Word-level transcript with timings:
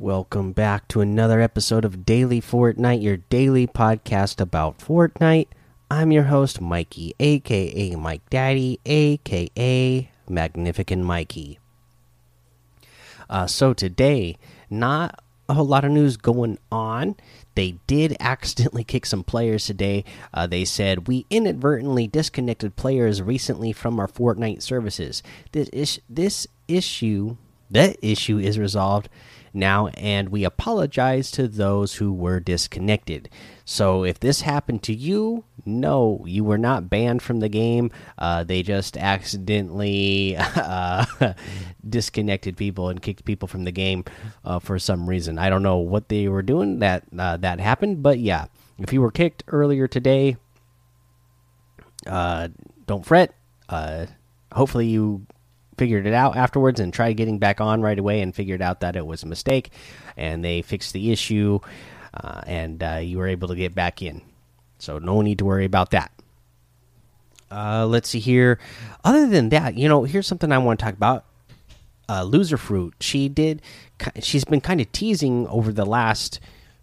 Welcome 0.00 0.52
back 0.52 0.88
to 0.88 1.02
another 1.02 1.42
episode 1.42 1.84
of 1.84 2.06
Daily 2.06 2.40
Fortnite, 2.40 3.02
your 3.02 3.18
daily 3.18 3.66
podcast 3.66 4.40
about 4.40 4.78
Fortnite. 4.78 5.48
I'm 5.90 6.10
your 6.10 6.22
host, 6.22 6.58
Mikey, 6.58 7.14
aka 7.20 7.94
Mike 7.96 8.22
Daddy, 8.30 8.80
aka 8.86 10.10
Magnificent 10.26 11.04
Mikey. 11.04 11.58
Uh, 13.28 13.46
so 13.46 13.74
today, 13.74 14.38
not 14.70 15.22
a 15.50 15.52
whole 15.52 15.66
lot 15.66 15.84
of 15.84 15.90
news 15.90 16.16
going 16.16 16.56
on. 16.72 17.14
They 17.54 17.72
did 17.86 18.16
accidentally 18.20 18.84
kick 18.84 19.04
some 19.04 19.22
players 19.22 19.66
today. 19.66 20.06
Uh, 20.32 20.46
they 20.46 20.64
said 20.64 21.08
we 21.08 21.26
inadvertently 21.28 22.06
disconnected 22.06 22.74
players 22.74 23.20
recently 23.20 23.74
from 23.74 24.00
our 24.00 24.08
Fortnite 24.08 24.62
services. 24.62 25.22
This 25.52 25.68
is 25.68 26.00
this 26.08 26.46
issue. 26.68 27.36
That 27.70 27.98
issue 28.00 28.38
is 28.38 28.58
resolved 28.58 29.10
now, 29.52 29.88
and 29.88 30.28
we 30.28 30.44
apologize 30.44 31.30
to 31.32 31.48
those 31.48 31.94
who 31.94 32.12
were 32.12 32.40
disconnected. 32.40 33.28
So, 33.64 34.04
if 34.04 34.20
this 34.20 34.42
happened 34.42 34.82
to 34.84 34.94
you, 34.94 35.44
no, 35.64 36.24
you 36.26 36.44
were 36.44 36.58
not 36.58 36.90
banned 36.90 37.22
from 37.22 37.40
the 37.40 37.48
game. 37.48 37.90
Uh, 38.18 38.44
they 38.44 38.62
just 38.62 38.96
accidentally 38.96 40.36
uh, 40.38 41.04
disconnected 41.88 42.56
people 42.56 42.88
and 42.88 43.02
kicked 43.02 43.24
people 43.24 43.48
from 43.48 43.64
the 43.64 43.72
game 43.72 44.04
uh, 44.44 44.58
for 44.58 44.78
some 44.78 45.08
reason. 45.08 45.38
I 45.38 45.50
don't 45.50 45.62
know 45.62 45.78
what 45.78 46.08
they 46.08 46.28
were 46.28 46.42
doing 46.42 46.78
that 46.80 47.04
uh, 47.16 47.36
that 47.38 47.60
happened, 47.60 48.02
but 48.02 48.18
yeah, 48.18 48.46
if 48.78 48.92
you 48.92 49.00
were 49.00 49.10
kicked 49.10 49.44
earlier 49.48 49.86
today, 49.86 50.36
uh, 52.06 52.48
don't 52.86 53.04
fret. 53.04 53.34
Uh, 53.68 54.06
hopefully, 54.52 54.86
you 54.86 55.26
figured 55.80 56.06
it 56.06 56.12
out 56.12 56.36
afterwards 56.36 56.78
and 56.78 56.92
tried 56.92 57.14
getting 57.14 57.38
back 57.38 57.58
on 57.58 57.80
right 57.80 57.98
away 57.98 58.20
and 58.20 58.34
figured 58.34 58.60
out 58.60 58.80
that 58.80 58.96
it 58.96 59.06
was 59.06 59.22
a 59.22 59.26
mistake 59.26 59.70
and 60.14 60.44
they 60.44 60.60
fixed 60.60 60.92
the 60.92 61.10
issue 61.10 61.58
uh, 62.12 62.42
and 62.46 62.82
uh, 62.82 62.96
you 62.96 63.16
were 63.16 63.26
able 63.26 63.48
to 63.48 63.54
get 63.54 63.74
back 63.74 64.02
in. 64.02 64.20
So 64.78 64.98
no 64.98 65.22
need 65.22 65.38
to 65.38 65.46
worry 65.46 65.64
about 65.64 65.90
that. 65.92 66.12
Uh, 67.50 67.86
let's 67.86 68.10
see 68.10 68.18
here. 68.18 68.58
Other 69.04 69.26
than 69.26 69.48
that, 69.48 69.74
you 69.74 69.88
know, 69.88 70.04
here's 70.04 70.26
something 70.26 70.52
I 70.52 70.58
want 70.58 70.80
to 70.80 70.84
talk 70.84 70.94
about. 70.94 71.24
Uh, 72.10 72.24
Loserfruit. 72.24 72.92
She 73.00 73.30
did. 73.30 73.62
She's 74.20 74.44
been 74.44 74.60
kind 74.60 74.82
of 74.82 74.92
teasing 74.92 75.46
over 75.46 75.72
the 75.72 75.86
last 75.86 76.40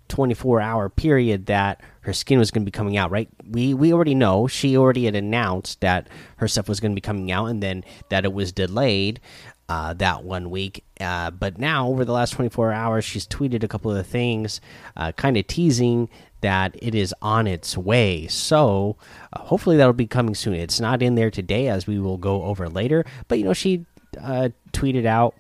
24 0.07 0.59
hour 0.59 0.89
period 0.89 1.45
that 1.45 1.81
her 2.07 2.13
skin 2.13 2.39
was 2.39 2.51
going 2.51 2.63
to 2.63 2.65
be 2.65 2.71
coming 2.71 2.95
out 2.95 3.11
right? 3.11 3.27
We 3.51 3.73
we 3.73 3.91
already 3.91 4.15
know 4.15 4.47
she 4.47 4.77
already 4.77 5.03
had 5.05 5.15
announced 5.15 5.81
that 5.81 6.07
her 6.37 6.47
stuff 6.47 6.69
was 6.69 6.79
going 6.79 6.93
to 6.93 6.95
be 6.95 7.01
coming 7.01 7.33
out 7.33 7.47
and 7.47 7.61
then 7.61 7.83
that 8.07 8.23
it 8.23 8.31
was 8.31 8.53
delayed 8.53 9.19
uh, 9.67 9.93
that 9.95 10.23
one 10.23 10.49
week. 10.49 10.85
Uh, 11.01 11.31
but 11.31 11.57
now 11.57 11.89
over 11.89 12.05
the 12.05 12.13
last 12.13 12.31
24 12.31 12.71
hours 12.71 13.03
she's 13.03 13.27
tweeted 13.27 13.61
a 13.61 13.67
couple 13.67 13.93
of 13.93 14.07
things 14.07 14.61
uh, 14.95 15.11
kind 15.11 15.35
of 15.35 15.45
teasing 15.47 16.07
that 16.39 16.77
it 16.81 16.95
is 16.95 17.13
on 17.21 17.45
its 17.45 17.77
way. 17.77 18.25
So 18.27 18.95
uh, 19.33 19.41
hopefully 19.41 19.75
that'll 19.75 19.91
be 19.91 20.07
coming 20.07 20.33
soon. 20.33 20.53
It's 20.53 20.79
not 20.79 21.01
in 21.01 21.15
there 21.15 21.29
today 21.29 21.67
as 21.67 21.87
we 21.87 21.99
will 21.99 22.17
go 22.17 22.43
over 22.43 22.69
later. 22.69 23.05
But 23.27 23.37
you 23.37 23.43
know 23.43 23.53
she 23.53 23.85
uh, 24.23 24.49
tweeted 24.71 25.05
out 25.05 25.35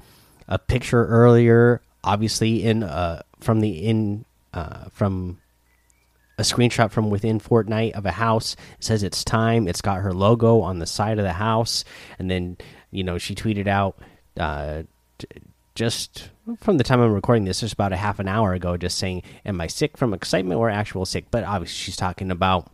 a 0.49 0.59
picture 0.59 1.07
earlier 1.07 1.79
obviously 2.03 2.65
in 2.65 2.83
uh, 2.83 3.21
from 3.39 3.61
the 3.61 3.69
in 3.69 4.25
from 4.91 5.37
a 6.37 6.43
screenshot 6.43 6.91
from 6.91 7.09
within 7.09 7.39
Fortnite 7.39 7.93
of 7.93 8.05
a 8.05 8.11
house. 8.11 8.55
It 8.77 8.83
says 8.83 9.03
it's 9.03 9.23
time. 9.23 9.67
It's 9.67 9.81
got 9.81 10.01
her 10.01 10.13
logo 10.13 10.61
on 10.61 10.79
the 10.79 10.85
side 10.85 11.17
of 11.17 11.25
the 11.25 11.33
house, 11.33 11.83
and 12.19 12.29
then 12.29 12.57
you 12.91 13.03
know 13.03 13.17
she 13.17 13.35
tweeted 13.35 13.67
out 13.67 13.97
uh, 14.39 14.83
just 15.75 16.29
from 16.59 16.77
the 16.77 16.83
time 16.83 17.01
I'm 17.01 17.11
recording 17.11 17.45
this, 17.45 17.59
just 17.59 17.73
about 17.73 17.93
a 17.93 17.97
half 17.97 18.19
an 18.19 18.27
hour 18.27 18.53
ago, 18.53 18.77
just 18.77 18.97
saying, 18.97 19.23
"Am 19.45 19.59
I 19.59 19.67
sick 19.67 19.97
from 19.97 20.13
excitement 20.13 20.59
or 20.59 20.69
actual 20.69 21.05
sick?" 21.05 21.25
But 21.31 21.43
obviously, 21.43 21.75
she's 21.75 21.97
talking 21.97 22.31
about 22.31 22.71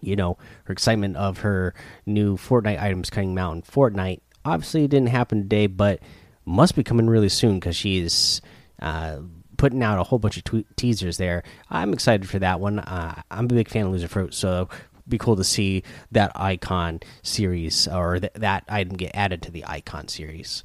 you 0.00 0.16
know 0.16 0.38
her 0.64 0.72
excitement 0.72 1.16
of 1.16 1.38
her 1.38 1.74
new 2.06 2.36
Fortnite 2.36 2.80
items 2.80 3.10
coming 3.10 3.38
out 3.38 3.52
in 3.52 3.62
Fortnite. 3.62 4.20
Obviously, 4.44 4.84
it 4.84 4.90
didn't 4.90 5.08
happen 5.08 5.42
today, 5.42 5.66
but 5.66 6.00
must 6.46 6.74
be 6.74 6.84
coming 6.84 7.06
really 7.06 7.28
soon 7.28 7.60
because 7.60 7.76
she's. 7.76 8.40
Uh, 8.80 9.20
putting 9.64 9.82
out 9.82 9.98
a 9.98 10.02
whole 10.02 10.18
bunch 10.18 10.36
of 10.36 10.44
teasers 10.76 11.16
there. 11.16 11.42
I'm 11.70 11.94
excited 11.94 12.28
for 12.28 12.38
that 12.38 12.60
one. 12.60 12.80
Uh, 12.80 13.22
I'm 13.30 13.46
a 13.46 13.48
big 13.48 13.70
fan 13.70 13.86
of 13.86 13.94
Loserfruit, 13.94 14.34
so 14.34 14.68
be 15.08 15.16
cool 15.16 15.36
to 15.36 15.44
see 15.44 15.82
that 16.12 16.32
icon 16.34 17.00
series 17.22 17.88
or 17.88 18.20
th 18.20 18.30
that 18.34 18.64
item 18.68 18.94
get 18.94 19.12
added 19.14 19.40
to 19.40 19.50
the 19.50 19.64
icon 19.66 20.06
series. 20.08 20.62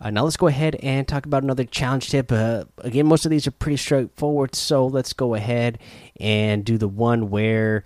Uh, 0.00 0.10
now 0.10 0.24
let's 0.24 0.36
go 0.36 0.48
ahead 0.48 0.74
and 0.82 1.06
talk 1.06 1.24
about 1.24 1.44
another 1.44 1.62
challenge 1.62 2.10
tip. 2.10 2.32
Uh, 2.32 2.64
again, 2.78 3.06
most 3.06 3.24
of 3.24 3.30
these 3.30 3.46
are 3.46 3.52
pretty 3.52 3.76
straightforward, 3.76 4.56
so 4.56 4.88
let's 4.88 5.12
go 5.12 5.36
ahead 5.36 5.78
and 6.18 6.64
do 6.64 6.78
the 6.78 6.88
one 6.88 7.30
where 7.30 7.84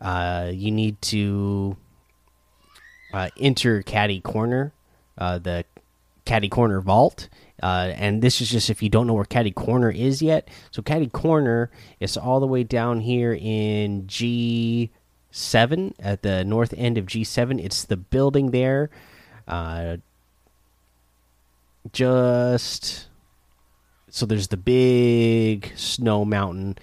uh, 0.00 0.50
you 0.54 0.70
need 0.70 1.02
to 1.02 1.76
uh, 3.12 3.28
enter 3.38 3.82
Catty 3.82 4.22
Corner, 4.22 4.72
uh, 5.18 5.38
the 5.38 5.66
Catty 6.24 6.48
Corner 6.48 6.80
Vault, 6.80 7.28
uh, 7.62 7.92
and 7.94 8.22
this 8.22 8.40
is 8.40 8.50
just 8.50 8.70
if 8.70 8.82
you 8.82 8.88
don't 8.88 9.06
know 9.06 9.14
where 9.14 9.24
Catty 9.24 9.50
Corner 9.50 9.90
is 9.90 10.22
yet. 10.22 10.48
So 10.70 10.82
Catty 10.82 11.08
Corner 11.08 11.70
is 11.98 12.16
all 12.16 12.40
the 12.40 12.46
way 12.46 12.64
down 12.64 13.00
here 13.00 13.36
in 13.38 14.06
G7 14.06 14.90
at 15.98 16.22
the 16.22 16.44
north 16.44 16.74
end 16.76 16.98
of 16.98 17.06
G7. 17.06 17.62
It's 17.62 17.84
the 17.84 17.96
building 17.96 18.50
there. 18.50 18.90
Uh, 19.46 19.98
just 21.92 23.08
so 24.10 24.26
there's 24.26 24.48
the 24.48 24.56
big 24.56 25.72
snow 25.76 26.24
mountain 26.24 26.76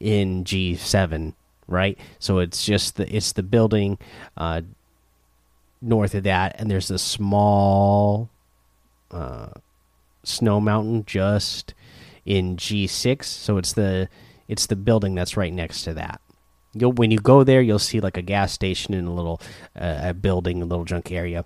in 0.00 0.44
G7, 0.44 1.34
right? 1.66 1.98
So 2.18 2.38
it's 2.38 2.64
just 2.64 2.96
the 2.96 3.14
it's 3.14 3.32
the 3.32 3.42
building 3.42 3.98
uh, 4.36 4.62
north 5.82 6.14
of 6.14 6.24
that, 6.24 6.56
and 6.58 6.70
there's 6.70 6.88
the 6.88 6.98
small. 6.98 8.30
Uh, 9.10 9.48
Snow 10.24 10.60
Mountain 10.60 11.04
just 11.06 11.74
in 12.24 12.56
G6. 12.56 13.24
So 13.24 13.56
it's 13.56 13.72
the 13.72 14.08
it's 14.46 14.66
the 14.66 14.76
building 14.76 15.14
that's 15.14 15.36
right 15.36 15.52
next 15.52 15.82
to 15.84 15.94
that. 15.94 16.20
You'll 16.74 16.92
when 16.92 17.10
you 17.10 17.18
go 17.18 17.44
there, 17.44 17.62
you'll 17.62 17.78
see 17.78 18.00
like 18.00 18.16
a 18.16 18.22
gas 18.22 18.52
station 18.52 18.94
and 18.94 19.08
a 19.08 19.10
little 19.10 19.40
uh, 19.74 20.00
a 20.02 20.14
building, 20.14 20.62
a 20.62 20.66
little 20.66 20.84
junk 20.84 21.10
area. 21.10 21.44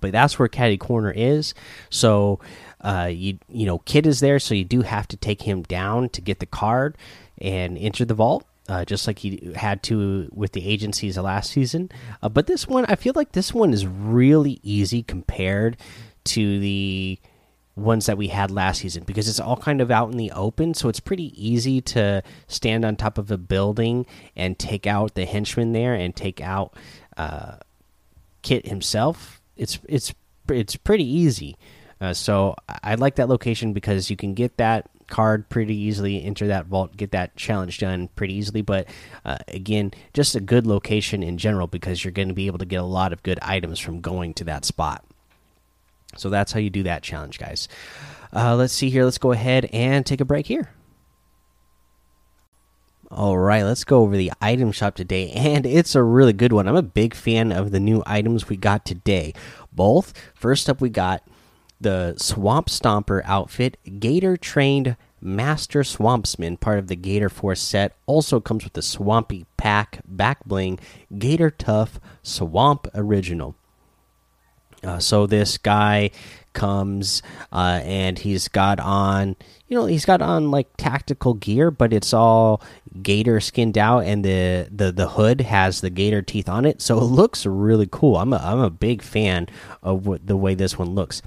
But 0.00 0.12
that's 0.12 0.38
where 0.38 0.48
Catty 0.48 0.76
Corner 0.76 1.10
is. 1.10 1.54
So 1.90 2.40
uh, 2.80 3.10
you 3.12 3.38
you 3.48 3.66
know 3.66 3.78
Kit 3.78 4.06
is 4.06 4.20
there, 4.20 4.38
so 4.38 4.54
you 4.54 4.64
do 4.64 4.82
have 4.82 5.08
to 5.08 5.16
take 5.16 5.42
him 5.42 5.62
down 5.62 6.08
to 6.10 6.20
get 6.20 6.40
the 6.40 6.46
card 6.46 6.96
and 7.38 7.78
enter 7.78 8.04
the 8.04 8.14
vault. 8.14 8.44
Uh, 8.68 8.84
just 8.84 9.06
like 9.06 9.20
he 9.20 9.50
had 9.56 9.82
to 9.82 10.28
with 10.30 10.52
the 10.52 10.68
agencies 10.68 11.16
last 11.16 11.50
season. 11.50 11.90
Uh, 12.22 12.28
but 12.28 12.46
this 12.46 12.68
one, 12.68 12.84
I 12.84 12.96
feel 12.96 13.14
like 13.16 13.32
this 13.32 13.54
one 13.54 13.72
is 13.72 13.86
really 13.86 14.60
easy 14.62 15.02
compared 15.02 15.78
to 16.28 16.58
the 16.60 17.18
ones 17.76 18.06
that 18.06 18.18
we 18.18 18.26
had 18.26 18.50
last 18.50 18.80
season 18.80 19.04
because 19.04 19.28
it's 19.28 19.38
all 19.38 19.56
kind 19.56 19.80
of 19.80 19.88
out 19.88 20.10
in 20.10 20.16
the 20.16 20.32
open 20.32 20.74
so 20.74 20.88
it's 20.88 20.98
pretty 20.98 21.32
easy 21.36 21.80
to 21.80 22.20
stand 22.48 22.84
on 22.84 22.96
top 22.96 23.18
of 23.18 23.30
a 23.30 23.38
building 23.38 24.04
and 24.34 24.58
take 24.58 24.84
out 24.84 25.14
the 25.14 25.24
henchman 25.24 25.72
there 25.72 25.94
and 25.94 26.16
take 26.16 26.40
out 26.40 26.74
uh, 27.16 27.56
kit 28.42 28.66
himself. 28.66 29.40
It's 29.56 29.78
it's 29.88 30.14
it's 30.48 30.76
pretty 30.76 31.04
easy. 31.04 31.56
Uh, 32.00 32.14
so 32.14 32.54
i 32.84 32.94
like 32.94 33.16
that 33.16 33.28
location 33.28 33.72
because 33.72 34.08
you 34.08 34.14
can 34.16 34.32
get 34.32 34.56
that 34.58 34.88
card 35.08 35.48
pretty 35.48 35.74
easily 35.74 36.22
enter 36.22 36.46
that 36.46 36.66
vault 36.66 36.96
get 36.96 37.10
that 37.10 37.34
challenge 37.34 37.78
done 37.78 38.08
pretty 38.14 38.34
easily. 38.34 38.62
But 38.62 38.88
uh, 39.24 39.38
again 39.48 39.92
just 40.14 40.34
a 40.34 40.40
good 40.40 40.66
location 40.66 41.22
in 41.22 41.38
general 41.38 41.66
because 41.66 42.04
you're 42.04 42.12
going 42.12 42.28
to 42.28 42.34
be 42.34 42.46
able 42.46 42.58
to 42.58 42.66
get 42.66 42.80
a 42.80 42.84
lot 42.84 43.12
of 43.12 43.22
good 43.22 43.38
items 43.42 43.78
from 43.78 44.00
going 44.00 44.34
to 44.34 44.44
that 44.44 44.64
spot 44.64 45.04
so 46.16 46.30
that's 46.30 46.52
how 46.52 46.60
you 46.60 46.70
do 46.70 46.84
that 46.84 47.02
challenge, 47.02 47.38
guys. 47.38 47.68
Uh, 48.34 48.56
let's 48.56 48.72
see 48.72 48.90
here. 48.90 49.04
Let's 49.04 49.18
go 49.18 49.32
ahead 49.32 49.66
and 49.72 50.04
take 50.04 50.20
a 50.20 50.24
break 50.24 50.46
here. 50.46 50.70
All 53.10 53.38
right, 53.38 53.62
let's 53.62 53.84
go 53.84 54.02
over 54.02 54.16
the 54.16 54.32
item 54.40 54.70
shop 54.70 54.94
today, 54.94 55.30
and 55.34 55.64
it's 55.64 55.94
a 55.94 56.02
really 56.02 56.34
good 56.34 56.52
one. 56.52 56.68
I'm 56.68 56.76
a 56.76 56.82
big 56.82 57.14
fan 57.14 57.52
of 57.52 57.70
the 57.70 57.80
new 57.80 58.02
items 58.06 58.48
we 58.48 58.56
got 58.56 58.84
today. 58.84 59.32
Both. 59.72 60.12
First 60.34 60.68
up, 60.68 60.80
we 60.80 60.90
got 60.90 61.22
the 61.80 62.14
Swamp 62.18 62.68
Stomper 62.68 63.22
outfit, 63.24 63.78
Gator 64.00 64.36
trained 64.36 64.96
Master 65.20 65.80
Swampsman, 65.80 66.60
part 66.60 66.78
of 66.78 66.88
the 66.88 66.96
Gator 66.96 67.28
Force 67.28 67.60
set. 67.60 67.94
Also 68.06 68.40
comes 68.40 68.64
with 68.64 68.74
the 68.74 68.82
Swampy 68.82 69.46
Pack 69.56 70.00
back 70.04 70.44
bling, 70.44 70.78
Gator 71.16 71.50
Tough 71.50 72.00
Swamp 72.22 72.88
Original. 72.94 73.54
Uh, 74.84 74.98
so 74.98 75.26
this 75.26 75.58
guy 75.58 76.10
comes 76.52 77.22
uh, 77.52 77.80
and 77.84 78.18
he's 78.18 78.48
got 78.48 78.80
on, 78.80 79.36
you 79.68 79.76
know, 79.76 79.86
he's 79.86 80.04
got 80.04 80.22
on 80.22 80.50
like 80.50 80.68
tactical 80.76 81.34
gear, 81.34 81.70
but 81.70 81.92
it's 81.92 82.12
all 82.12 82.62
gator 83.02 83.40
skinned 83.40 83.78
out, 83.78 84.00
and 84.00 84.24
the 84.24 84.68
the 84.70 84.90
the 84.90 85.08
hood 85.08 85.40
has 85.42 85.80
the 85.80 85.90
gator 85.90 86.22
teeth 86.22 86.48
on 86.48 86.64
it, 86.64 86.80
so 86.80 86.98
it 86.98 87.04
looks 87.04 87.46
really 87.46 87.88
cool. 87.90 88.16
I'm 88.16 88.32
a 88.32 88.38
I'm 88.38 88.60
a 88.60 88.70
big 88.70 89.02
fan 89.02 89.48
of 89.82 90.06
what, 90.06 90.26
the 90.26 90.36
way 90.36 90.54
this 90.54 90.78
one 90.78 90.94
looks. 90.94 91.22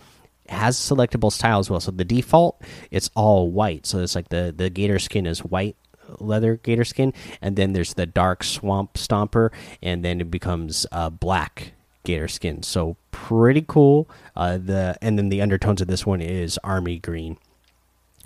It 0.45 0.51
has 0.51 0.77
selectable 0.77 1.31
style 1.31 1.59
as 1.59 1.69
well. 1.69 1.79
So 1.79 1.91
the 1.91 2.03
default, 2.03 2.61
it's 2.89 3.09
all 3.15 3.51
white. 3.51 3.85
So 3.85 3.99
it's 3.99 4.15
like 4.15 4.29
the 4.29 4.53
the 4.55 4.69
gator 4.69 4.99
skin 4.99 5.25
is 5.25 5.39
white 5.39 5.75
leather 6.19 6.57
gator 6.57 6.83
skin, 6.83 7.13
and 7.41 7.55
then 7.55 7.73
there's 7.73 7.93
the 7.93 8.05
dark 8.05 8.43
swamp 8.43 8.95
stomper, 8.95 9.51
and 9.81 10.03
then 10.03 10.19
it 10.19 10.31
becomes 10.31 10.85
uh, 10.91 11.09
black 11.09 11.73
gator 12.03 12.27
skin. 12.27 12.63
So 12.63 12.97
pretty 13.11 13.63
cool. 13.67 14.09
Uh, 14.35 14.57
the 14.57 14.97
and 15.01 15.17
then 15.17 15.29
the 15.29 15.41
undertones 15.41 15.81
of 15.81 15.87
this 15.87 16.05
one 16.05 16.21
is 16.21 16.57
army 16.63 16.99
green. 16.99 17.37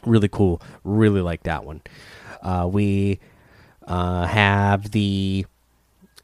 Really 0.05 0.27
cool. 0.27 0.61
Really 0.83 1.21
like 1.21 1.43
that 1.43 1.65
one. 1.65 1.81
Uh, 2.41 2.69
we 2.71 3.19
uh, 3.87 4.25
have 4.25 4.91
the 4.91 5.45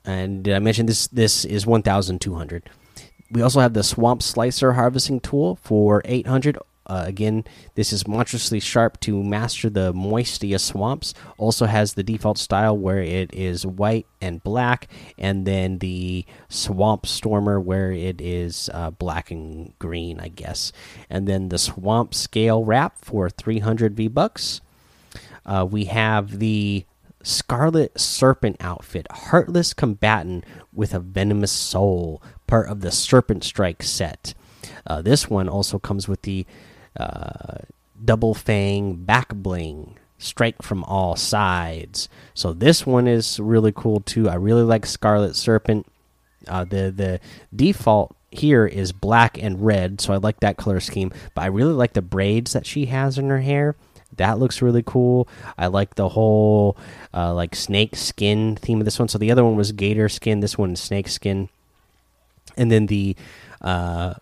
and 0.06 0.48
I 0.48 0.60
mentioned 0.60 0.90
this. 0.90 1.08
This 1.08 1.46
is 1.46 1.66
one 1.66 1.82
thousand 1.82 2.22
two 2.22 2.36
hundred. 2.36 2.70
We 3.32 3.42
also 3.42 3.62
have 3.62 3.74
the 3.74 3.84
Swamp 3.84 4.22
Slicer 4.22 4.74
harvesting 4.74 5.22
tool 5.22 5.58
for 5.64 6.02
800. 6.04 6.58
Uh, 6.92 7.06
again, 7.06 7.46
this 7.76 7.94
is 7.94 8.06
monstrously 8.06 8.60
sharp 8.60 9.00
to 9.00 9.24
master 9.24 9.70
the 9.70 9.94
moistiest 9.94 10.60
swamps. 10.60 11.14
Also 11.38 11.66
has 11.66 11.94
the 11.94 12.04
default 12.04 12.38
style 12.38 12.78
where 12.78 13.02
it 13.02 13.34
is 13.34 13.66
white 13.66 14.06
and 14.20 14.44
black, 14.44 14.90
and 15.18 15.48
then 15.48 15.78
the 15.78 16.26
Swamp 16.50 17.04
Stomper 17.04 17.64
where 17.64 17.94
it 17.94 18.20
is 18.20 18.70
uh, 18.74 18.92
black 18.92 19.32
and 19.32 19.72
green, 19.80 20.20
I 20.20 20.28
guess. 20.28 20.74
And 21.10 21.30
then 21.30 21.48
the 21.48 21.58
Swamp 21.58 22.14
Scale 22.14 22.66
Wrap 22.66 22.98
for 22.98 23.30
300 23.30 23.96
V 23.96 24.10
bucks. 24.10 24.60
Uh, 25.46 25.66
we 25.70 25.86
have 25.86 26.40
the 26.40 26.84
Scarlet 27.24 27.98
Serpent 27.98 28.58
outfit, 28.60 29.08
Heartless 29.10 29.74
Combatant 29.74 30.44
with 30.74 30.94
a 30.94 31.00
Venomous 31.00 31.54
Soul, 31.54 32.22
part 32.48 32.68
of 32.68 32.82
the 32.82 32.92
Serpent 32.92 33.46
Strike 33.46 33.82
set. 33.82 34.34
Uh, 34.86 35.02
this 35.02 35.30
one 35.30 35.48
also 35.48 35.80
comes 35.80 36.10
with 36.10 36.24
the 36.24 36.46
Double 38.04 38.34
Fang 38.34 38.96
Back 38.96 39.34
Bling, 39.34 39.98
Strike 40.18 40.62
from 40.62 40.84
all 40.84 41.16
sides. 41.16 42.10
So 42.34 42.54
this 42.54 42.86
one 42.86 43.08
is 43.08 43.40
really 43.40 43.72
cool 43.72 44.02
too. 44.02 44.30
I 44.30 44.36
really 44.36 44.64
like 44.64 44.86
Scarlet 44.86 45.36
Serpent. 45.36 45.88
Uh, 46.48 46.64
the 46.64 46.92
the 46.92 47.20
default 47.56 48.16
here 48.32 48.66
is 48.66 48.92
black 48.92 49.38
and 49.42 49.64
red, 49.66 50.02
so 50.02 50.14
I 50.14 50.18
like 50.18 50.40
that 50.40 50.58
color 50.58 50.80
scheme. 50.80 51.12
But 51.36 51.42
I 51.42 51.48
really 51.48 51.74
like 51.74 51.94
the 51.94 52.02
braids 52.02 52.54
that 52.54 52.66
she 52.66 52.86
has 52.88 53.18
in 53.18 53.30
her 53.30 53.42
hair 53.42 53.76
that 54.18 54.40
looks 54.40 54.62
really 54.62 54.84
cool. 54.84 55.28
I 55.58 55.68
like 55.68 55.96
the 55.96 56.10
whole 56.10 56.78
uh, 57.14 57.34
like 57.34 57.56
snake 57.56 57.96
skin 57.96 58.56
theme 58.56 58.80
of 58.80 58.86
this 58.86 59.00
one. 59.00 59.08
So 59.08 59.18
the 59.18 59.32
other 59.32 59.44
one 59.44 59.56
was 59.56 59.72
gator 59.72 60.10
skin. 60.10 60.40
This 60.40 60.58
one 60.58 60.76
snake 60.76 61.08
skin, 61.08 61.50
and 62.58 62.72
then 62.72 62.88
the 62.88 63.16
uh, 63.62 64.16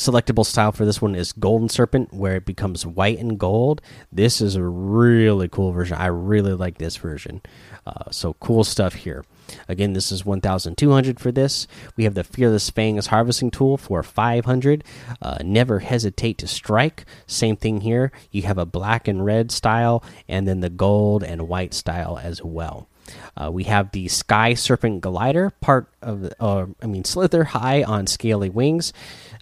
selectable 0.00 0.46
style 0.46 0.72
for 0.72 0.86
this 0.86 1.02
one 1.02 1.14
is 1.14 1.32
golden 1.32 1.68
serpent, 1.68 2.12
where 2.12 2.36
it 2.36 2.46
becomes 2.46 2.86
white 2.86 3.18
and 3.18 3.38
gold. 3.38 3.82
This 4.10 4.40
is 4.40 4.56
a 4.56 4.64
really 4.64 5.48
cool 5.48 5.72
version. 5.72 5.96
I 5.98 6.06
really 6.06 6.54
like 6.54 6.78
this 6.78 6.96
version. 6.96 7.42
Uh, 7.86 8.10
so 8.10 8.32
cool 8.34 8.64
stuff 8.64 8.94
here. 8.94 9.24
Again, 9.68 9.92
this 9.92 10.10
is 10.10 10.24
1,200 10.24 11.20
for 11.20 11.30
this. 11.30 11.66
We 11.96 12.04
have 12.04 12.14
the 12.14 12.24
Fearless 12.24 12.70
Fangs 12.70 13.08
harvesting 13.08 13.50
tool 13.50 13.76
for 13.76 14.02
500. 14.02 14.84
Uh, 15.20 15.38
never 15.44 15.80
hesitate 15.80 16.38
to 16.38 16.46
strike. 16.46 17.04
Same 17.26 17.56
thing 17.56 17.82
here. 17.82 18.10
You 18.30 18.42
have 18.42 18.58
a 18.58 18.66
black 18.66 19.06
and 19.06 19.24
red 19.24 19.50
style, 19.50 20.02
and 20.28 20.48
then 20.48 20.60
the 20.60 20.70
gold 20.70 21.22
and 21.22 21.48
white 21.48 21.74
style 21.74 22.18
as 22.22 22.42
well. 22.42 22.88
Uh, 23.36 23.50
we 23.52 23.64
have 23.64 23.90
the 23.92 24.08
Sky 24.08 24.54
Serpent 24.54 25.00
Glider, 25.00 25.50
part 25.60 25.88
of, 26.02 26.32
uh, 26.40 26.66
I 26.82 26.86
mean, 26.86 27.04
slither 27.04 27.44
high 27.44 27.82
on 27.82 28.06
scaly 28.06 28.50
wings. 28.50 28.92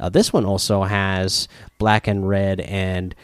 Uh, 0.00 0.08
this 0.08 0.32
one 0.32 0.44
also 0.44 0.84
has 0.84 1.48
black 1.78 2.06
and 2.06 2.28
red 2.28 2.60
and 2.60 3.14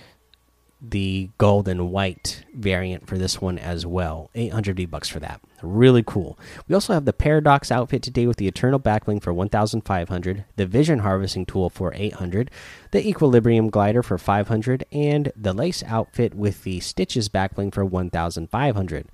the 0.90 1.30
gold 1.38 1.66
and 1.68 1.90
white 1.90 2.44
variant 2.54 3.06
for 3.06 3.16
this 3.16 3.40
one 3.40 3.58
as 3.58 3.86
well. 3.86 4.30
800 4.34 4.76
V 4.76 4.86
bucks 4.86 5.08
for 5.08 5.20
that. 5.20 5.40
Really 5.62 6.02
cool. 6.06 6.38
We 6.68 6.74
also 6.74 6.92
have 6.92 7.06
the 7.06 7.12
Paradox 7.12 7.72
outfit 7.72 8.02
today 8.02 8.26
with 8.26 8.36
the 8.36 8.48
Eternal 8.48 8.78
Backbling 8.78 9.22
for 9.22 9.32
1,500, 9.32 10.44
the 10.56 10.66
Vision 10.66 10.98
Harvesting 11.00 11.46
Tool 11.46 11.70
for 11.70 11.92
800, 11.94 12.50
the 12.90 13.06
Equilibrium 13.06 13.70
Glider 13.70 14.02
for 14.02 14.18
500, 14.18 14.84
and 14.92 15.32
the 15.34 15.54
Lace 15.54 15.82
outfit 15.84 16.34
with 16.34 16.64
the 16.64 16.80
Stitches 16.80 17.28
Backbling 17.28 17.72
for 17.72 17.84
1,500. 17.84 19.06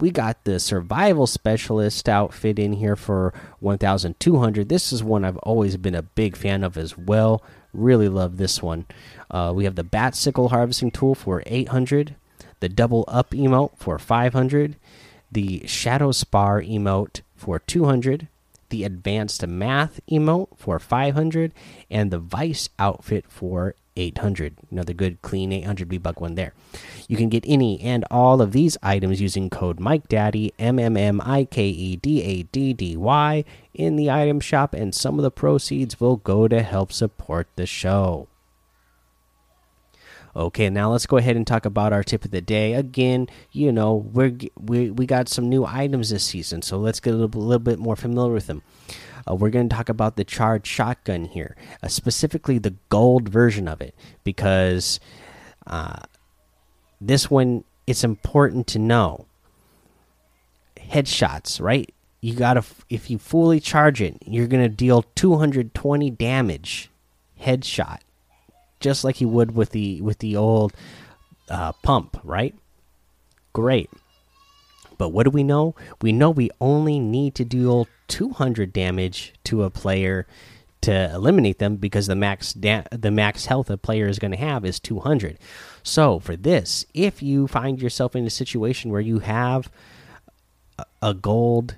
We 0.00 0.12
got 0.12 0.44
the 0.44 0.60
Survival 0.60 1.26
Specialist 1.26 2.08
outfit 2.08 2.58
in 2.58 2.74
here 2.74 2.94
for 2.94 3.34
1,200. 3.58 4.68
This 4.68 4.92
is 4.92 5.02
one 5.02 5.24
I've 5.24 5.38
always 5.38 5.76
been 5.76 5.96
a 5.96 6.02
big 6.02 6.36
fan 6.36 6.62
of 6.62 6.76
as 6.76 6.96
well. 6.96 7.42
Really 7.72 8.08
love 8.08 8.36
this 8.36 8.62
one. 8.62 8.86
Uh, 9.28 9.52
we 9.54 9.64
have 9.64 9.74
the 9.74 9.82
Bat 9.82 10.14
Sickle 10.14 10.50
Harvesting 10.50 10.92
Tool 10.92 11.16
for 11.16 11.42
800, 11.46 12.14
the 12.60 12.68
Double 12.68 13.04
Up 13.08 13.30
emote 13.30 13.76
for 13.76 13.98
500, 13.98 14.76
the 15.32 15.66
Shadow 15.66 16.12
Spar 16.12 16.62
emote 16.62 17.22
for 17.36 17.58
200, 17.58 18.28
the 18.68 18.84
Advanced 18.84 19.44
Math 19.46 20.00
emote 20.08 20.56
for 20.56 20.78
500, 20.78 21.52
and 21.90 22.12
the 22.12 22.20
Vice 22.20 22.68
outfit 22.78 23.24
for 23.28 23.74
800. 23.98 24.56
Another 24.70 24.94
good, 24.94 25.20
clean 25.22 25.52
800 25.52 25.88
V 25.88 25.98
buck 25.98 26.20
one 26.20 26.34
there. 26.34 26.54
You 27.08 27.16
can 27.16 27.28
get 27.28 27.44
any 27.46 27.80
and 27.80 28.04
all 28.10 28.40
of 28.40 28.52
these 28.52 28.76
items 28.82 29.20
using 29.20 29.50
code 29.50 29.80
Mike 29.80 30.08
Daddy 30.08 30.52
M 30.58 30.78
M 30.78 30.96
M 30.96 31.20
I 31.22 31.44
K 31.44 31.68
E 31.68 31.96
D 31.96 32.22
A 32.22 32.42
D 32.44 32.72
D 32.72 32.96
Y 32.96 33.44
in 33.74 33.96
the 33.96 34.10
item 34.10 34.40
shop, 34.40 34.74
and 34.74 34.94
some 34.94 35.18
of 35.18 35.22
the 35.22 35.30
proceeds 35.30 36.00
will 36.00 36.16
go 36.16 36.48
to 36.48 36.62
help 36.62 36.92
support 36.92 37.48
the 37.56 37.66
show. 37.66 38.28
Okay, 40.36 40.70
now 40.70 40.92
let's 40.92 41.06
go 41.06 41.16
ahead 41.16 41.34
and 41.34 41.46
talk 41.46 41.64
about 41.64 41.92
our 41.92 42.04
tip 42.04 42.24
of 42.24 42.30
the 42.30 42.40
day. 42.40 42.74
Again, 42.74 43.28
you 43.50 43.72
know, 43.72 43.94
we're 43.94 44.36
we 44.56 44.90
we 44.90 45.04
got 45.04 45.28
some 45.28 45.48
new 45.48 45.64
items 45.64 46.10
this 46.10 46.24
season, 46.24 46.62
so 46.62 46.78
let's 46.78 47.00
get 47.00 47.14
a 47.14 47.16
little, 47.16 47.42
little 47.42 47.58
bit 47.58 47.78
more 47.78 47.96
familiar 47.96 48.32
with 48.32 48.46
them. 48.46 48.62
Uh, 49.28 49.34
we're 49.34 49.50
going 49.50 49.68
to 49.68 49.74
talk 49.74 49.88
about 49.88 50.16
the 50.16 50.24
charged 50.24 50.66
shotgun 50.66 51.24
here, 51.24 51.56
uh, 51.82 51.88
specifically 51.88 52.58
the 52.58 52.74
gold 52.88 53.28
version 53.28 53.68
of 53.68 53.80
it, 53.80 53.94
because 54.24 55.00
uh, 55.66 56.00
this 57.00 57.30
one 57.30 57.64
it's 57.86 58.04
important 58.04 58.66
to 58.68 58.78
know. 58.78 59.26
Headshots, 60.76 61.60
right? 61.60 61.92
You 62.20 62.34
gotta 62.34 62.64
if 62.88 63.10
you 63.10 63.18
fully 63.18 63.60
charge 63.60 64.00
it, 64.00 64.16
you're 64.26 64.46
gonna 64.46 64.68
deal 64.68 65.02
220 65.14 66.10
damage 66.10 66.90
headshot 67.40 68.00
just 68.80 69.04
like 69.04 69.20
you 69.20 69.28
would 69.28 69.54
with 69.54 69.70
the 69.70 70.00
with 70.00 70.18
the 70.18 70.36
old 70.36 70.72
uh, 71.48 71.72
pump, 71.82 72.20
right? 72.24 72.54
Great. 73.52 73.90
But 74.98 75.10
what 75.10 75.24
do 75.24 75.30
we 75.30 75.42
know? 75.42 75.74
We 76.02 76.12
know 76.12 76.30
we 76.30 76.50
only 76.60 76.98
need 76.98 77.34
to 77.36 77.44
deal 77.44 77.88
200 78.08 78.72
damage 78.72 79.34
to 79.44 79.62
a 79.62 79.70
player 79.70 80.26
to 80.80 81.10
eliminate 81.12 81.58
them 81.58 81.76
because 81.76 82.06
the 82.06 82.14
max 82.14 82.52
the 82.52 83.10
max 83.10 83.46
health 83.46 83.70
a 83.70 83.76
player 83.76 84.06
is 84.06 84.18
going 84.18 84.30
to 84.30 84.36
have 84.36 84.64
is 84.64 84.78
200. 84.78 85.38
So 85.82 86.18
for 86.18 86.36
this, 86.36 86.84
if 86.94 87.22
you 87.22 87.46
find 87.46 87.80
yourself 87.80 88.14
in 88.14 88.26
a 88.26 88.30
situation 88.30 88.90
where 88.90 89.00
you 89.00 89.20
have 89.20 89.70
a 91.02 91.14
gold 91.14 91.76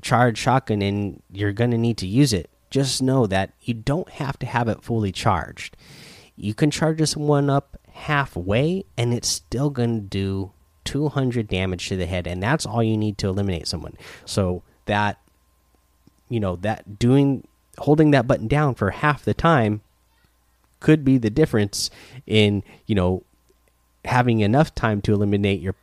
charged 0.00 0.38
shotgun 0.38 0.82
and 0.82 1.22
you're 1.30 1.52
going 1.52 1.70
to 1.70 1.78
need 1.78 1.98
to 1.98 2.06
use 2.06 2.32
it, 2.32 2.48
just 2.70 3.02
know 3.02 3.26
that 3.26 3.52
you 3.60 3.74
don't 3.74 4.08
have 4.10 4.38
to 4.38 4.46
have 4.46 4.68
it 4.68 4.82
fully 4.82 5.12
charged 5.12 5.76
you 6.36 6.54
can 6.54 6.70
charge 6.70 6.98
this 6.98 7.16
one 7.16 7.50
up 7.50 7.78
halfway 7.92 8.84
and 8.96 9.12
it's 9.12 9.28
still 9.28 9.70
going 9.70 9.94
to 10.00 10.06
do 10.06 10.50
200 10.92 11.48
damage 11.48 11.88
to 11.88 11.96
the 11.96 12.04
head 12.04 12.26
and 12.26 12.42
that's 12.42 12.66
all 12.66 12.82
you 12.82 12.98
need 12.98 13.16
to 13.16 13.26
eliminate 13.26 13.66
someone. 13.66 13.96
So 14.26 14.62
that 14.84 15.18
you 16.28 16.38
know 16.38 16.56
that 16.56 16.98
doing 16.98 17.46
holding 17.78 18.10
that 18.10 18.26
button 18.26 18.46
down 18.46 18.74
for 18.74 18.90
half 18.90 19.24
the 19.24 19.32
time 19.32 19.80
could 20.80 21.02
be 21.02 21.16
the 21.16 21.30
difference 21.30 21.88
in 22.26 22.62
you 22.86 22.94
know 22.94 23.22
having 24.04 24.40
enough 24.40 24.74
time 24.74 25.00
to 25.00 25.14
eliminate 25.14 25.60
your 25.60 25.74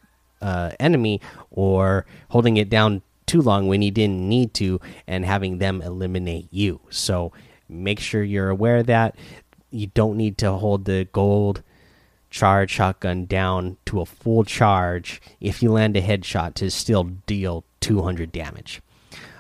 uh, 0.44 0.72
enemy 0.80 1.22
or 1.50 2.06
holding 2.30 2.58
it 2.58 2.70
down 2.70 3.02
too 3.26 3.42
long 3.42 3.68
when 3.68 3.82
you 3.82 3.90
didn't 3.90 4.28
need 4.28 4.54
to 4.54 4.80
and 5.08 5.26
having 5.26 5.58
them 5.58 5.82
eliminate 5.82 6.48
you. 6.52 6.82
So 6.90 7.32
make 7.68 8.00
sure 8.00 8.24
you're 8.24 8.50
aware 8.50 8.84
that. 8.84 9.16
You 9.72 9.88
don't 9.88 10.18
need 10.18 10.38
to 10.40 10.52
hold 10.52 10.86
the 10.86 11.08
gold 11.12 11.64
charge 12.30 12.72
shotgun 12.72 13.26
down 13.26 13.78
to 13.86 14.02
a 14.02 14.06
full 14.06 14.44
charge 14.44 15.22
if 15.40 15.64
you 15.64 15.72
land 15.72 15.98
a 15.98 16.02
headshot 16.02 16.54
to 16.56 16.70
still 16.70 17.04
deal 17.04 17.64
200 17.82 18.32
damage. 18.32 18.82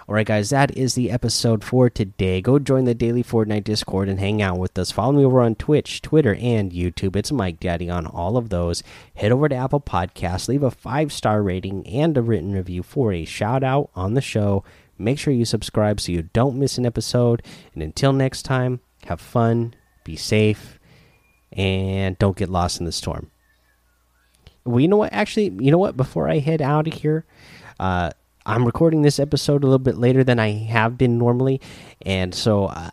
Alright, 0.09 0.25
guys, 0.25 0.49
that 0.49 0.75
is 0.75 0.95
the 0.95 1.11
episode 1.11 1.63
for 1.63 1.87
today. 1.87 2.41
Go 2.41 2.57
join 2.57 2.85
the 2.85 2.95
daily 2.95 3.23
Fortnite 3.23 3.63
Discord 3.63 4.09
and 4.09 4.19
hang 4.19 4.41
out 4.41 4.57
with 4.57 4.75
us. 4.79 4.91
Follow 4.91 5.11
me 5.11 5.23
over 5.23 5.39
on 5.39 5.53
Twitch, 5.53 6.01
Twitter, 6.01 6.33
and 6.33 6.71
YouTube. 6.71 7.15
It's 7.15 7.31
Mike 7.31 7.59
Daddy 7.59 7.91
on 7.91 8.07
all 8.07 8.35
of 8.35 8.49
those. 8.49 8.81
Head 9.13 9.31
over 9.31 9.47
to 9.47 9.55
Apple 9.55 9.79
Podcasts, 9.79 10.47
leave 10.47 10.63
a 10.63 10.71
five 10.71 11.13
star 11.13 11.43
rating 11.43 11.85
and 11.85 12.17
a 12.17 12.23
written 12.23 12.53
review 12.53 12.81
for 12.81 13.13
a 13.13 13.23
shout 13.23 13.63
out 13.63 13.91
on 13.93 14.15
the 14.15 14.21
show. 14.21 14.63
Make 14.97 15.19
sure 15.19 15.31
you 15.31 15.45
subscribe 15.45 16.01
so 16.01 16.11
you 16.11 16.23
don't 16.33 16.57
miss 16.57 16.79
an 16.79 16.87
episode. 16.87 17.43
And 17.75 17.83
until 17.83 18.11
next 18.11 18.41
time, 18.41 18.79
have 19.05 19.21
fun 19.21 19.75
be 20.03 20.15
safe, 20.15 20.78
and 21.53 22.17
don't 22.19 22.37
get 22.37 22.49
lost 22.49 22.79
in 22.79 22.85
the 22.85 22.91
storm. 22.91 23.31
Well, 24.65 24.79
you 24.79 24.87
know 24.87 24.97
what? 24.97 25.13
Actually, 25.13 25.55
you 25.59 25.71
know 25.71 25.77
what? 25.77 25.97
Before 25.97 26.29
I 26.29 26.39
head 26.39 26.61
out 26.61 26.87
of 26.87 26.93
here, 26.93 27.25
uh, 27.79 28.11
I'm 28.45 28.65
recording 28.65 29.01
this 29.01 29.19
episode 29.19 29.63
a 29.63 29.67
little 29.67 29.79
bit 29.79 29.97
later 29.97 30.23
than 30.23 30.39
I 30.39 30.51
have 30.51 30.97
been 30.97 31.17
normally, 31.17 31.61
and 32.05 32.35
so 32.35 32.65
uh, 32.65 32.89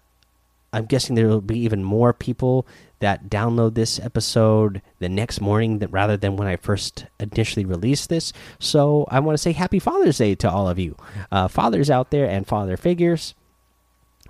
I'm 0.72 0.86
guessing 0.86 1.14
there 1.14 1.28
will 1.28 1.40
be 1.40 1.58
even 1.60 1.82
more 1.82 2.12
people 2.12 2.66
that 3.00 3.28
download 3.28 3.74
this 3.74 4.00
episode 4.00 4.80
the 5.00 5.08
next 5.08 5.40
morning 5.40 5.78
that 5.80 5.88
rather 5.88 6.16
than 6.16 6.36
when 6.36 6.48
I 6.48 6.56
first 6.56 7.06
initially 7.20 7.64
released 7.64 8.08
this. 8.08 8.32
So 8.58 9.06
I 9.10 9.20
want 9.20 9.34
to 9.34 9.42
say 9.42 9.52
Happy 9.52 9.78
Father's 9.78 10.18
Day 10.18 10.34
to 10.36 10.50
all 10.50 10.68
of 10.68 10.78
you, 10.78 10.96
uh, 11.30 11.48
fathers 11.48 11.90
out 11.90 12.10
there 12.10 12.28
and 12.28 12.46
father 12.46 12.76
figures 12.76 13.34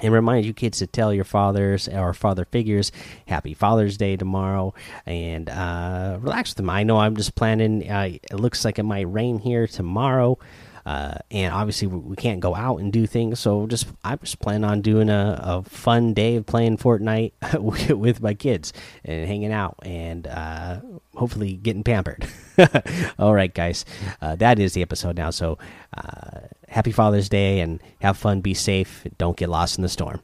and 0.00 0.12
remind 0.12 0.44
you 0.44 0.52
kids 0.52 0.78
to 0.78 0.86
tell 0.86 1.12
your 1.12 1.24
fathers 1.24 1.88
or 1.88 2.12
father 2.12 2.44
figures 2.44 2.92
happy 3.26 3.54
father's 3.54 3.96
day 3.96 4.16
tomorrow 4.16 4.74
and 5.04 5.48
uh, 5.48 6.18
relax 6.20 6.50
with 6.50 6.56
them. 6.58 6.70
I 6.70 6.82
know 6.82 6.98
i'm 6.98 7.16
just 7.16 7.34
planning 7.34 7.88
uh, 7.88 8.10
it 8.30 8.34
looks 8.34 8.64
like 8.64 8.78
it 8.78 8.84
might 8.84 9.10
rain 9.12 9.38
here 9.38 9.66
tomorrow 9.66 10.38
uh, 10.86 11.18
and 11.30 11.52
obviously 11.52 11.86
we 11.86 12.16
can't 12.16 12.40
go 12.40 12.54
out 12.54 12.78
and 12.78 12.92
do 12.92 13.06
things 13.06 13.38
so 13.38 13.66
just 13.66 13.86
i 14.04 14.16
just 14.16 14.38
plan 14.38 14.64
on 14.64 14.80
doing 14.80 15.10
a, 15.10 15.38
a 15.42 15.62
fun 15.64 16.14
day 16.14 16.36
of 16.36 16.46
playing 16.46 16.78
fortnite 16.78 17.32
with 17.98 18.22
my 18.22 18.32
kids 18.32 18.72
and 19.04 19.26
hanging 19.26 19.52
out 19.52 19.76
and 19.82 20.26
uh, 20.26 20.80
hopefully 21.16 21.54
getting 21.54 21.82
pampered. 21.82 22.26
All 23.18 23.34
right 23.34 23.52
guys. 23.52 23.84
Uh, 24.20 24.36
that 24.36 24.58
is 24.58 24.74
the 24.74 24.82
episode 24.82 25.16
now. 25.16 25.30
So 25.30 25.58
uh, 25.96 26.40
happy 26.68 26.92
father's 26.92 27.28
day 27.28 27.60
and 27.60 27.80
have 28.00 28.16
fun. 28.16 28.40
Be 28.40 28.54
safe. 28.54 29.06
Don't 29.18 29.36
get 29.36 29.48
lost 29.48 29.78
in 29.78 29.82
the 29.82 29.88
storm 29.88 30.22